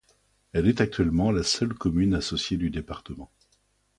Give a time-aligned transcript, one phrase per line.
[0.53, 3.29] Elle est actuellement la seule commune associée du département.